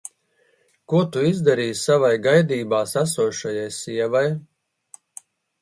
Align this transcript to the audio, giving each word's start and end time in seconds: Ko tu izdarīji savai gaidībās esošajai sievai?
Ko 0.93 1.01
tu 1.15 1.25
izdarīji 1.31 1.75
savai 1.83 2.11
gaidībās 2.29 2.97
esošajai 3.03 3.69
sievai? 3.77 4.27